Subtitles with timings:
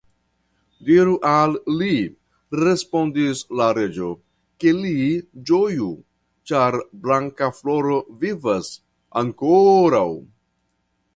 [0.85, 1.51] Diru al
[1.81, 1.97] li,
[2.61, 4.07] respondis la reĝo,
[4.63, 4.95] ke li
[5.51, 5.91] ĝoju,
[6.51, 8.71] ĉar Blankafloro vivas
[9.25, 10.09] ankoraŭ.